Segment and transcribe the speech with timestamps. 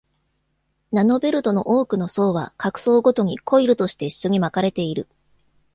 [0.91, 5.07] ナノベルトの多くの層は、各層ごとにコイルとして一緒に巻かれている。